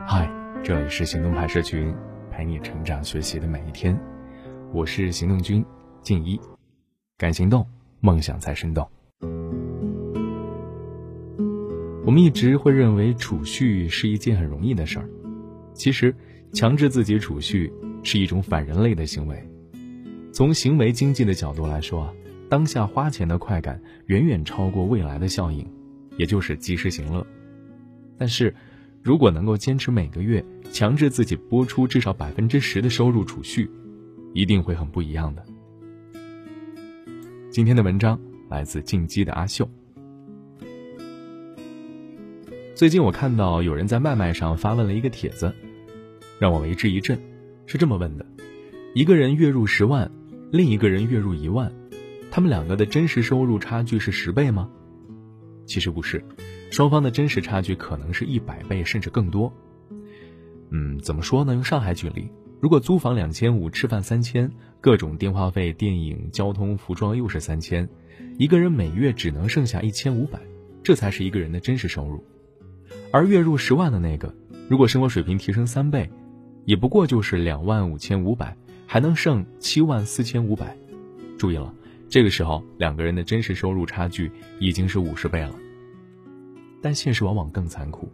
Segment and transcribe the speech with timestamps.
[0.00, 0.28] 嗨，
[0.64, 1.94] 这里是行动派社群，
[2.28, 3.96] 陪你成长学习的每一天。
[4.72, 5.64] 我是行动君
[6.02, 6.38] 静一，
[7.16, 7.64] 敢行动，
[8.00, 8.86] 梦想才生动。
[12.04, 15.08] 我们一直会认为储蓄是一件很容易的事儿，
[15.74, 16.12] 其实
[16.52, 17.72] 强制自己储蓄
[18.02, 19.48] 是一种反人类的行为。
[20.32, 22.14] 从行为经济的角度来说啊，
[22.50, 25.64] 当下花钱的快感远远超过未来的效应，
[26.18, 27.24] 也就是及时行乐。
[28.18, 28.54] 但是，
[29.04, 30.42] 如果能够坚持每个月
[30.72, 33.70] 强制自己拨出至少百分之十的收入储蓄，
[34.32, 35.44] 一定会很不一样的。
[37.50, 39.68] 今天的文章来自进击的阿秀。
[42.74, 45.54] 最近我看到有人在麦麦上发问了一个帖子，
[46.38, 47.20] 让我为之一振。
[47.66, 48.24] 是这么问的：
[48.94, 50.10] 一个人月入十万，
[50.50, 51.70] 另一个人月入一万，
[52.30, 54.70] 他们两个的真实收入差距是十倍吗？
[55.66, 56.24] 其实不是，
[56.74, 59.52] 双方的真实差距可能是一百倍甚至更多。
[60.70, 61.54] 嗯，怎么说呢？
[61.54, 62.28] 用上海举例，
[62.58, 67.88] 如果租房两千五，吃饭三千，各种电话费、电影、交通、服装又是三千，
[68.38, 70.40] 一个人每月只能剩下一千五百，
[70.82, 72.24] 这才是一个人的真实收入。
[73.12, 74.34] 而月入十万的那个，
[74.68, 76.10] 如果生活水平提升三倍，
[76.64, 80.76] 也不过就是两万五千五百，还能剩七万四千五百。
[81.38, 81.72] 注意了，
[82.08, 85.54] 这个时候两个人的真实收入差距已经是五十倍了。
[86.84, 88.12] 但现实往往更残酷，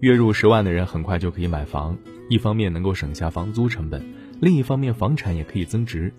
[0.00, 1.94] 月入十万的人很快就可以买房，
[2.30, 4.02] 一方面能够省下房租成本，
[4.40, 6.10] 另一方面房产也可以增值。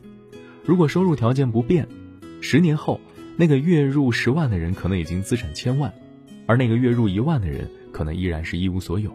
[0.63, 1.87] 如果收入条件不变，
[2.39, 3.01] 十年后
[3.35, 5.91] 那个月入十万的人可能已经资产千万，
[6.45, 7.67] 而那个月入一万的人。
[7.89, 9.11] 可能依然是一无所有。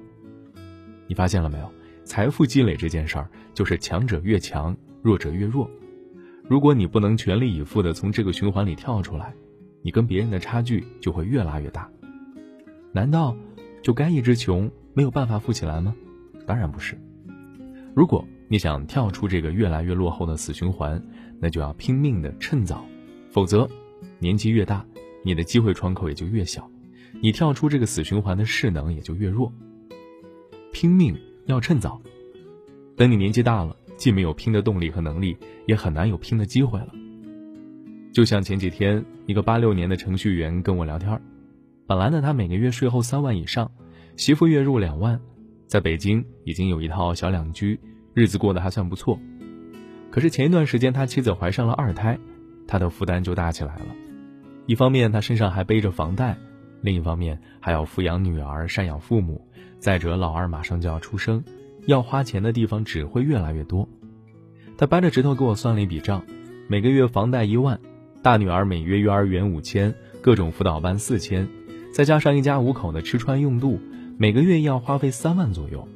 [1.07, 1.71] 你发现了没有？
[2.05, 5.71] 财富积累这件事儿，就是强者越强，弱者越弱。
[6.49, 9.33] 如果你不能全力以赴的从这个循环里跳出来，
[9.83, 11.89] 你跟别人的差距就会越拉越大。
[12.93, 13.35] 难道
[13.83, 15.95] 就该一直穷，没有办法富起来吗？
[16.47, 16.97] 当然不是。
[17.95, 21.03] 如果你想跳出这个越来越落后的死循环，
[21.41, 22.85] 那就要拼命的趁早，
[23.31, 23.69] 否则，
[24.19, 24.85] 年纪越大，
[25.25, 26.71] 你的机会窗口也就越小。
[27.21, 29.53] 你跳出这个死循环的势能也就越弱。
[30.73, 32.01] 拼命要趁早，
[32.97, 36.89] 等你年纪大了，既没有拼的动力和能力，也很难有拼的机会了。
[38.13, 41.21] 就像前几天一个八六年的程序员跟我聊天，
[41.87, 43.71] 本来呢他每个月税后三万以上，
[44.17, 45.21] 媳妇月入两万，
[45.67, 47.79] 在北京已经有一套小两居，
[48.15, 49.19] 日子过得还算不错。
[50.11, 52.19] 可是前一段时间他妻子怀上了二胎，
[52.67, 53.87] 他的负担就大起来了。
[54.67, 56.37] 一方面他身上还背着房贷。
[56.85, 59.41] 另一方面还要抚养女儿、赡养父母，
[59.79, 61.45] 再者老二马上就要出生，
[61.87, 63.89] 要花钱的地方只会越来越多。
[64.77, 66.25] 他掰着指头给我算了一笔账：
[66.67, 67.79] 每个月房贷一万，
[68.21, 71.49] 大女儿每月幼儿园五千，各种辅导班四千，
[71.93, 73.79] 再加上一家五口的吃穿用度，
[74.17, 75.87] 每个月要花费三万左右，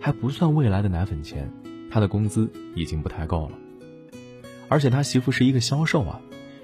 [0.00, 1.48] 还不算未来的奶粉钱，
[1.88, 3.52] 他的工资已经不太够了。
[4.68, 6.20] 而且他媳妇是一个销售啊，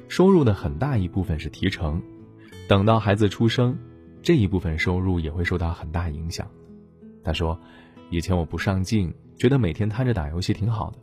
[0.08, 2.02] 收入的很大一部分是提成。
[2.66, 3.78] 等到孩子出生，
[4.22, 6.48] 这一部分收入也会受到很大影响。
[7.22, 7.60] 他说
[8.10, 10.98] ：“以前我不上进，觉得每天瘫着打游戏挺好的，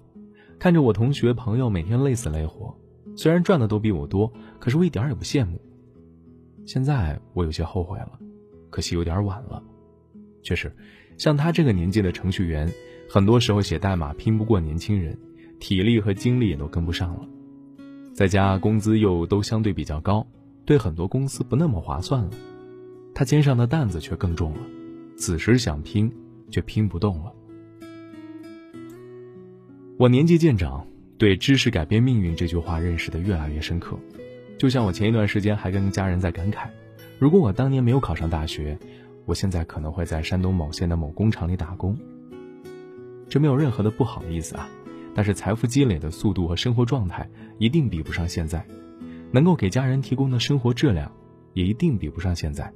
[0.59, 2.75] 看着我同学朋友每天累死累活，
[3.15, 5.61] 虽然赚的都比我多，可是我一点也不羡慕。
[6.67, 8.19] 现在我有些后悔了，
[8.69, 9.63] 可惜有点晚了。
[10.43, 10.71] 确实，
[11.17, 12.69] 像他这个年纪的程序员，
[13.09, 15.17] 很多时候写代码拼不过年轻人，
[15.59, 17.27] 体力和精力也都跟不上了，
[18.13, 20.27] 在家工资又都相对比较高。”
[20.65, 22.31] 对很多公司不那么划算了，
[23.15, 24.59] 他肩上的担子却更重了，
[25.15, 26.11] 此时想拼，
[26.51, 27.31] 却拼不动了。
[29.97, 30.85] 我年纪渐长，
[31.17, 33.97] 对“知识改变命运”这句话认识的越来越深刻。
[34.57, 36.67] 就像我前一段时间还跟家人在感慨，
[37.19, 38.77] 如果我当年没有考上大学，
[39.25, 41.97] 我现在可能会在山东某县的某工厂里打工。
[43.29, 44.67] 这没有任何的不好意思啊，
[45.13, 47.29] 但是财富积累的速度和生活状态
[47.59, 48.65] 一定比不上现在。
[49.31, 51.11] 能够给家人提供的生活质量，
[51.53, 52.71] 也一定比不上现在。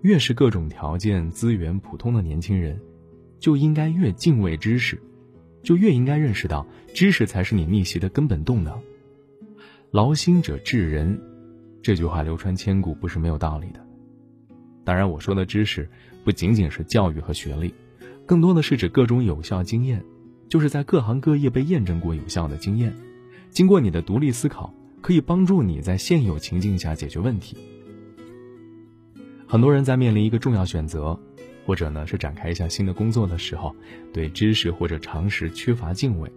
[0.00, 2.80] 越是各种条件资源普通的年轻人，
[3.38, 5.00] 就应该越敬畏知识，
[5.62, 8.80] 就越应该认识到知识才是你逆袭的根本动能。
[9.94, 11.16] 劳心者治人，
[11.80, 13.78] 这句话流传千古，不是没有道理的。
[14.82, 15.88] 当然，我说的知识
[16.24, 17.72] 不仅仅是教育和学历，
[18.26, 20.04] 更多的是指各种有效经验，
[20.48, 22.92] 就是在各行各业被验证过有效的经验，
[23.50, 24.74] 经过你的独立思考。
[25.00, 27.56] 可以帮助你在现有情境下解决问题。
[29.46, 31.16] 很多人在面临一个重要选择，
[31.64, 33.76] 或者呢是展开一项新的工作的时候，
[34.12, 36.32] 对知识或者常识缺乏敬畏，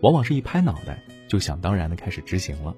[0.00, 2.74] 往往是一拍脑袋就想当然的开始执行了。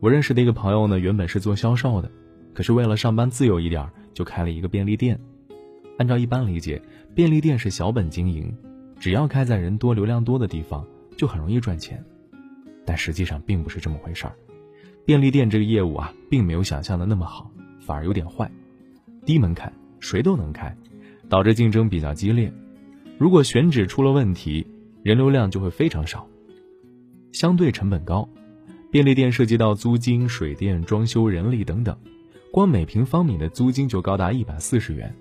[0.00, 2.08] 我认识的一个朋友呢，原本是做销售的，
[2.54, 3.84] 可是为了上班自由一点，
[4.14, 5.18] 就开了一个便利店。
[5.96, 6.80] 按照一般理解，
[7.14, 8.56] 便利店是小本经营，
[9.00, 10.86] 只要开在人多、流量多的地方，
[11.16, 12.02] 就很容易赚钱。
[12.86, 14.32] 但实际上并不是这么回事儿。
[15.04, 18.48] 便利店这个业务啊，并没有想象的那么好，反而有点坏。
[19.26, 20.72] 低门槛，谁都能开，
[21.28, 22.52] 导致竞争比较激烈。
[23.18, 24.64] 如果选址出了问题，
[25.02, 26.24] 人流量就会非常少，
[27.32, 28.28] 相对成本高。
[28.90, 31.96] 便利店涉及到租金、水电、装修、人力等等，
[32.50, 35.14] 光每平方米的租金就高达一百四十元，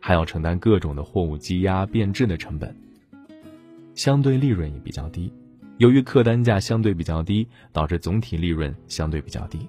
[0.00, 2.74] 还要承担各种的货物积压、变质的成本，
[3.94, 5.32] 相对利润也比较低。
[5.78, 9.68] 由于客单价相对比较低，导致总体利润相对比较低。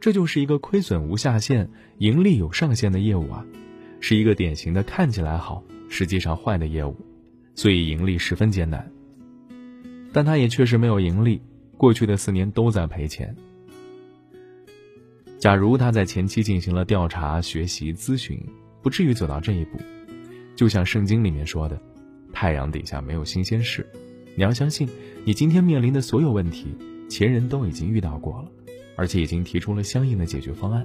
[0.00, 1.68] 这就是一个亏损无下限、
[1.98, 3.44] 盈利有上限的业务啊，
[4.00, 6.96] 是一个典型的看起来好，实际上坏的业务，
[7.56, 8.88] 所以盈利十分艰难。
[10.12, 11.42] 但他也确实没有盈利，
[11.78, 13.34] 过去的四年都在赔钱。
[15.38, 18.38] 假如他在前期进行了调查、学习、咨询，
[18.82, 19.78] 不至于走到这一步。
[20.56, 21.80] 就像圣经里面说的
[22.34, 23.86] ：“太阳底下没有新鲜事。”
[24.34, 24.88] 你要相信，
[25.24, 26.66] 你今天面临的所有问题，
[27.08, 28.50] 前人都已经遇到过了，
[28.96, 30.84] 而且已经提出了相应的解决方案。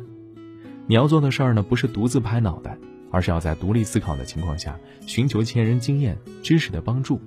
[0.86, 2.78] 你要做的事儿呢，不是独自拍脑袋，
[3.10, 7.20] 而是要在独立思考的情况下，寻求前人经验、知识的帮助。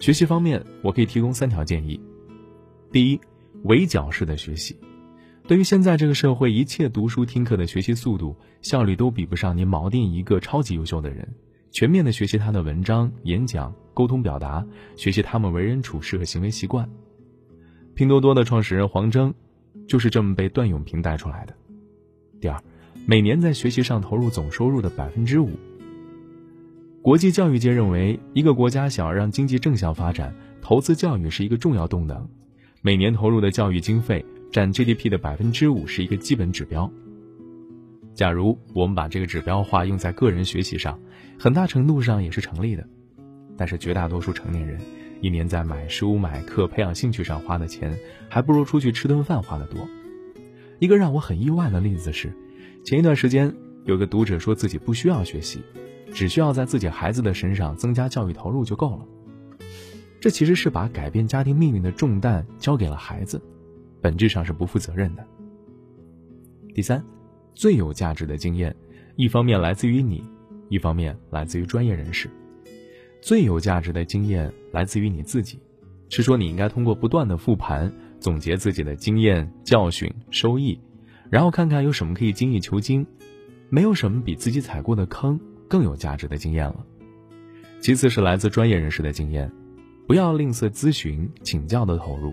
[0.00, 1.98] 学习方面，我可以提供三条建议：
[2.94, 3.20] 第一，
[3.64, 4.76] 围剿式的学习。
[5.48, 11.28] 对于现在这个社会，一切读书听课的学习速度、效率都比不上你锚定一个超级优秀的人。
[11.72, 14.64] 全面的学习他的文章、演讲、沟通表达，
[14.94, 16.88] 学习他们为人处事和行为习惯。
[17.96, 19.34] 拼多多的创始人黄峥，
[19.88, 21.54] 就是这么被段永平带出来的。
[22.40, 22.62] 第二，
[23.08, 25.50] 每年在学习上投入总收入的百分之五。
[27.02, 30.32] 国际教育界认为，一个国家想要让经济正向发展，
[30.62, 32.24] 投资教育是一个重要动能。
[32.86, 34.22] 每年投入的教育经费
[34.52, 36.92] 占 GDP 的百分之五是一个基本指标。
[38.12, 41.00] 假如我们把这个指标化用在个人学习上，
[41.38, 42.86] 很大程度上也是成立的。
[43.56, 44.78] 但是绝大多数成年人，
[45.22, 47.98] 一年在买书、买课、培养兴趣上花的钱，
[48.28, 49.88] 还不如出去吃顿饭花的多。
[50.78, 52.30] 一个让我很意外的例子是，
[52.84, 53.50] 前一段时间
[53.86, 55.62] 有个读者说自己不需要学习，
[56.12, 59.06] 只需要在自己孩子的身上增加教育投入就够了。
[60.20, 63.40] 这其实是把改变家庭命运的重担交给了孩子，
[64.00, 65.26] 本质上是不负责任的。
[66.74, 67.04] 第三。
[67.56, 68.74] 最有价值的经验，
[69.14, 70.24] 一方面来自于你，
[70.68, 72.28] 一方面来自于专业人士。
[73.22, 75.60] 最有价值的经验来自于你自己，
[76.08, 80.76] 是说你应该通过不断的复盘，总结自己的经验教训收益，
[81.30, 83.06] 然后看看有什么可以精益求精。
[83.68, 85.38] 没有什么比自己踩过的坑
[85.68, 86.84] 更有价值的经验了。
[87.78, 89.48] 其次是来自专业人士的经验，
[90.06, 92.32] 不要吝啬咨询请教的投入。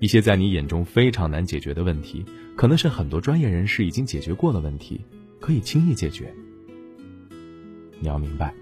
[0.00, 2.24] 一些在你眼中非常难解决的问题，
[2.56, 5.00] 可能是很多专业人士已经解决过的问题，
[5.40, 6.32] 可以轻易解决。
[8.00, 8.52] 你要明白，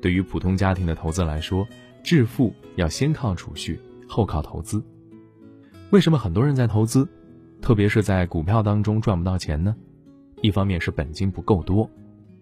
[0.00, 1.66] 对于普通家庭的投资来说，
[2.02, 3.78] 致富要先靠储蓄，
[4.08, 4.82] 后靠投资。
[5.90, 7.06] 为什么很多人在投资，
[7.60, 9.76] 特别是在股票当中赚不到钱呢？
[10.40, 11.88] 一方面是本金不够多。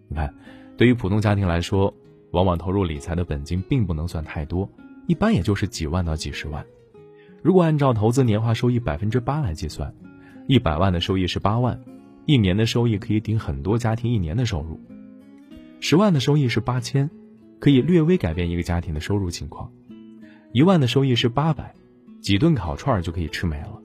[0.09, 0.33] 你看，
[0.77, 1.93] 对于普通家庭来说，
[2.31, 4.71] 往往投入理财的本金并不能算太多，
[5.07, 6.65] 一般也就是几万到几十万。
[7.43, 9.95] 如果按照投资年化收益百分之八来计算，
[10.47, 11.81] 一百万的收益是八万，
[12.25, 14.81] 一年的收益可以顶很多家庭一年的收入。
[15.79, 17.09] 十万的收益是八千，
[17.61, 19.71] 可以略微改变一个家庭的收入情况。
[20.53, 21.75] 一万的收益是八百，
[22.21, 23.81] 几顿烤串就可以吃没了。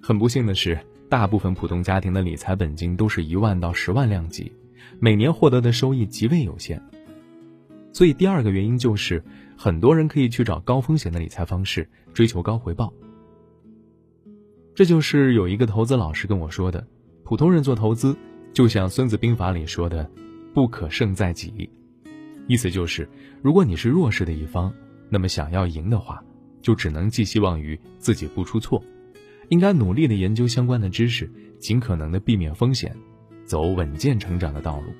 [0.00, 4.50] 很不幸的是，大部分普通家庭的理财本金都是一万到十万量级，
[4.98, 6.82] 每年获得的收益极为有限。
[7.98, 9.20] 所以第二个原因就是。
[9.60, 12.94] 很多人可以去找高风险的理财方式，追求高回报。
[14.72, 16.86] 这就是有一个投资老师跟我说的：
[17.24, 18.16] 普通人做投资，
[18.52, 20.08] 就像《孙子兵法》里说的
[20.54, 21.68] “不可胜在己”，
[22.46, 23.08] 意思就是，
[23.42, 24.72] 如果你是弱势的一方，
[25.08, 26.22] 那么想要赢的话，
[26.62, 28.80] 就只能寄希望于自己不出错，
[29.48, 31.28] 应该努力的研究相关的知识，
[31.58, 32.96] 尽可能的避免风险，
[33.44, 34.92] 走稳健成长的道路，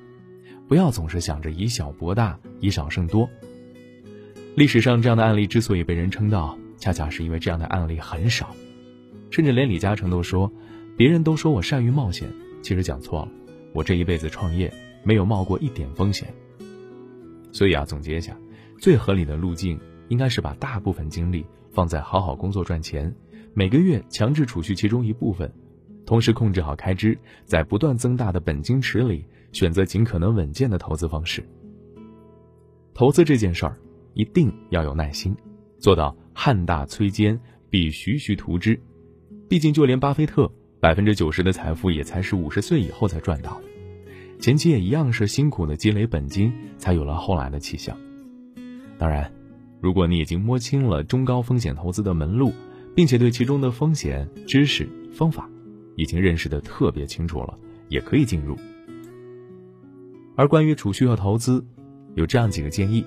[0.69, 3.27] 不要总是想着以小博大，以少胜多。
[4.55, 8.55] 历史上这样的案例之所以被人称道，恰恰是因为这样的案例很少，
[9.31, 10.51] 甚至连李嘉诚都说
[10.95, 13.31] ：“别人都说我善于冒险，其实讲错了。
[13.73, 14.71] 我这一辈子创业
[15.03, 16.31] 没有冒过一点风险。”
[17.51, 18.37] 所以啊，总结一下，
[18.77, 23.11] 最合理的路径应该是把大部分精力放在好好工作赚钱，
[23.55, 25.51] 每个月强制储蓄其中一部分，
[26.05, 31.43] 同时控制好开支，在不断增大的本金池里选择尽可能稳健的投资方式。
[32.93, 33.77] 投资这件事儿。
[34.15, 35.33] 一定要有耐心，
[35.77, 37.39] 做到汉大摧坚，
[37.69, 38.77] 必徐徐图之。
[39.47, 40.51] 毕竟，就连巴菲特
[40.81, 43.61] 百分之九十的财富也才是五十岁以后才赚到。
[44.39, 47.95] 前期也一样是辛苦的积累本金，才有了后来的气象。
[48.97, 49.31] 当然，
[49.79, 52.51] 如果你已经摸清了中高风险投资的门路，
[52.95, 55.49] 并且对其中的风险知识方法
[55.95, 58.57] 已经认识的特别清楚了，也可以进入。
[60.39, 61.65] 而关于储蓄和投资，
[62.15, 63.03] 有这样几个建议：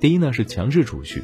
[0.00, 1.22] 第一呢是强制储蓄。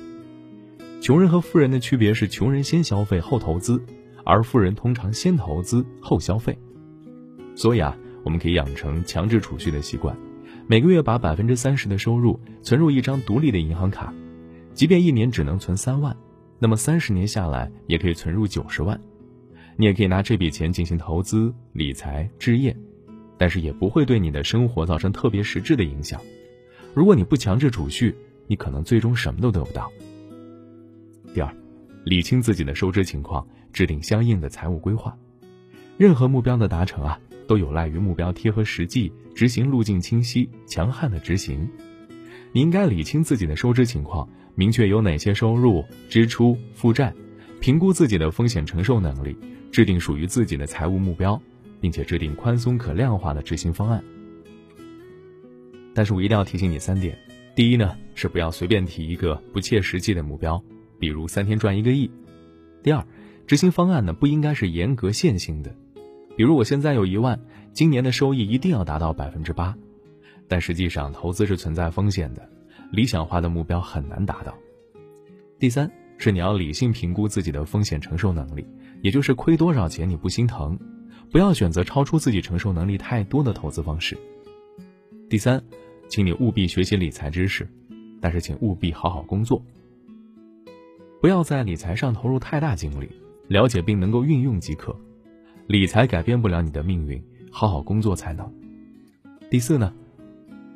[1.00, 3.82] 穷人和富人的区别是，穷人先消费后投资，
[4.26, 6.58] 而富人通常先投资后消费。
[7.54, 7.96] 所以啊。
[8.24, 10.16] 我们可以养成强制储蓄的习惯，
[10.68, 14.14] 每个月把百分之三十的收入存入一张独立的银行卡，
[14.74, 16.16] 即便一年只能存三万，
[16.60, 19.00] 那么三十年下来也可以存入九十万。
[19.76, 22.76] 你也可以拿这笔钱进行投资、理财、置业，
[23.42, 26.20] 但是也不会对你的生活造成特别实质的影响。
[26.94, 28.14] 如果你不强制储蓄，
[28.46, 29.90] 你可能最终什么都得不到。
[31.34, 31.52] 第二，
[32.04, 35.18] 理清自己的收支情况，制定相应的财务规划。
[35.96, 37.18] 任何目标的达成啊。
[37.48, 41.68] 都有赖于目标贴合实际，执行路径清晰、强悍的执行。
[42.52, 47.12] 你应该理清自己的收支情况，明确有哪些收入、支出、负债，
[47.60, 49.36] 评估自己的风险承受能力，
[49.72, 51.42] 制定属于自己的财务目标，
[51.82, 54.02] 并且制定宽松可量化的执行方案。
[55.92, 57.18] 但是我一定要提醒你三点：
[57.54, 60.62] 第一呢，是不要随便提一个不切实际的目标，
[60.98, 62.08] 比如三天赚一个亿；
[62.82, 63.04] 第二，
[63.46, 65.74] 执行方案呢不应该是严格线性的。
[66.36, 67.38] 比如我现在有一万，
[67.72, 69.76] 今年的收益一定要达到百分之八，
[70.48, 72.48] 但实际上投资是存在风险的，
[72.92, 74.56] 理想化的目标很难达到。
[75.58, 78.64] 第三是你要理性评估自己的风险承受能力，
[79.02, 80.78] 也就是亏多少钱你不心疼，
[81.32, 84.18] 不要选择超出自己承受能力太多的投资方式。
[85.30, 85.64] 第三，
[86.06, 87.66] 请你务必学习理财知识，
[88.20, 89.64] 但是请务必好好工作，
[91.22, 93.08] 不要在理财上投入太大精力，
[93.48, 94.94] 了解并能够运用即可。
[95.66, 98.52] 理财改变不了你的命运，好好工作才能。
[99.48, 99.90] 第四呢，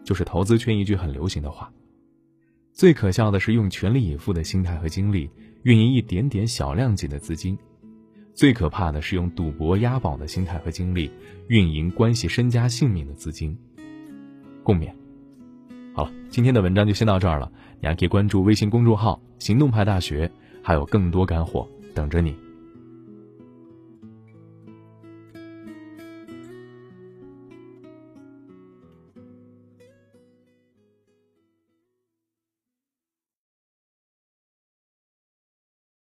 [0.04, 1.70] 就是投资圈一句很流行的话：
[2.72, 5.28] 最可笑的是用全力以赴的心态和精力
[5.64, 7.58] 运营一点点小量级的资金，
[8.36, 11.10] 最可怕的是用赌博押宝的心态和精力
[11.48, 13.56] 运营关系身家性命的资金。
[14.62, 14.92] 共勉。
[15.94, 17.50] 好了，今天的文章就先到这儿了，
[17.80, 20.30] 你还可以关注微信公众号“行动派大学”，
[20.62, 22.36] 还有更多干货等着你。